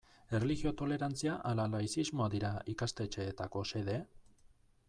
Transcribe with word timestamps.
Erlijio 0.35 0.71
tolerantzia 0.79 1.35
ala 1.51 1.67
laizismoa 1.75 2.31
dira 2.37 2.51
ikastetxeetako 2.75 3.67
xede? 3.73 4.01